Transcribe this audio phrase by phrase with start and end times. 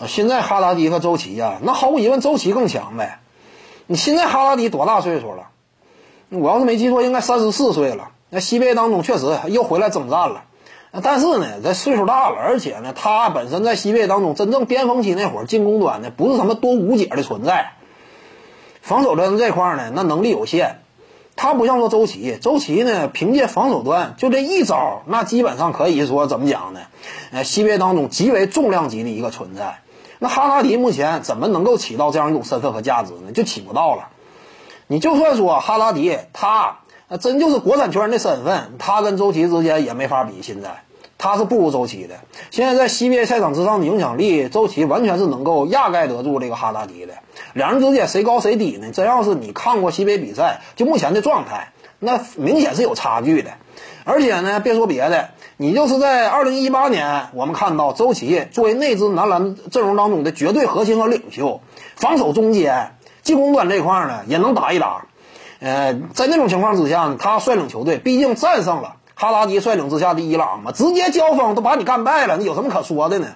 [0.00, 3.20] 啊，现在哈达迪和周琦呀，那毫无疑问周琦更强呗。
[3.86, 5.48] 你现在哈达迪多大岁数了？
[6.30, 8.08] 我要是没记错，应该三十四岁了。
[8.30, 10.44] 那西贝当中确实又回来征战了，
[11.02, 17.74] 但是呢，这岁数大了，而且呢，他本身在西贝当中真正巅峰期那会儿，进攻端呢不是什么多无解的存在，
[18.80, 20.80] 防守端这块呢，那能力有限。
[21.36, 26.80] 他不像说周琦，周琦呢凭借防守端就这一招，那基本上可以说怎么讲呢？
[27.30, 29.80] 呃，西贝当中极为重量级的一个存在。
[30.24, 33.32] 那哈拉迪目前怎么能够起到这样一种身份和价值呢？
[33.32, 34.08] 就起不到了。
[34.86, 36.78] 你就算说哈拉迪他。
[37.20, 40.40] 真就是国产球员的身份，他跟周琦之间也没法比。
[40.40, 40.82] 现在
[41.18, 42.16] 他是不如周琦的。
[42.50, 47.12] 现在在 CBA 赛场之上的影响力，周琦完全是能够压盖得住这个哈拉迪的。
[47.54, 48.90] 两人之间谁高谁低呢？
[48.92, 53.52] 真要是你看过西北比赛，就目前的状态，那明显是有差距的。
[54.04, 61.62] 而且呢，别说别的，你就是在2018年，我们看到周琦作为内支男篮阵容当中的绝对核心和领袖，
[61.96, 65.06] 防守中间、进攻端这块呢，也能打一打。
[65.60, 73.28] 呃，在那种情况之下呢，他率领球队，毕竟战胜了哈达迪率领之下的伊朗嘛，直接交锋都把你干败了，你有什么可说的呢？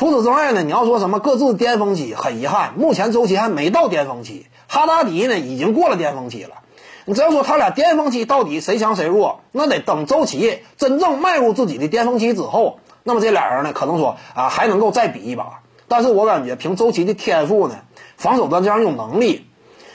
[0.00, 6.62] 除此之外呢，你要说什么各自巅峰期，很遗憾，目前周琦还没到巅峰期，哈达迪呢已经过了巅峰期了。
[7.04, 15.60] 你只要说他俩巅峰期到底谁强谁弱，那得等周琦真正迈入自己的巅峰期之后，那么这俩人呢，可能说啊还能够再比一把。
[15.86, 17.74] 但是我感觉凭周琦的天赋呢，
[18.16, 19.48] 防守端这样一种能力。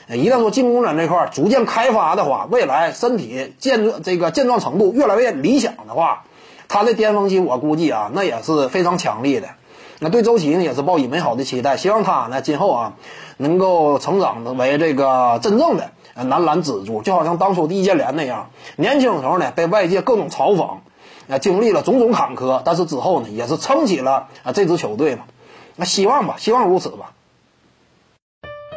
[0.08, 6.26] 一旦说进攻端这块逐渐开发的话，未来身体健这个健壮程度越来越理想的话，
[6.68, 9.48] 他的巅峰期我估计啊，那也是非常强力的。
[10.00, 12.94] 那对周琦呢也是抱以美好的期待，希望他呢今后啊
[13.38, 20.78] 能够成长为这个真正的男篮支柱，就好像当初易建联那样，年轻时候呢被外界各种嘲讽，
[21.30, 25.24] 啊经历了种种坎坷，但是之后呢也是撑起了啊这支球队嘛。
[25.76, 27.12] 那希望吧，希望如此吧。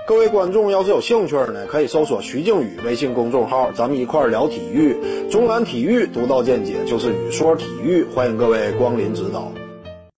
[0.06, 4.96] 各位观众要是有兴趣呢，可以搜索徐静宇微信公众号，咱们一块聊体育。
[5.30, 9.52] 中南体育独到见解就是语说体育，欢迎各位光临指导。